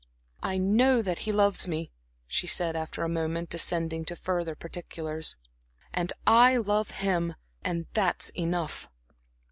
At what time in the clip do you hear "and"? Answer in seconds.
5.93-6.11, 7.61-7.85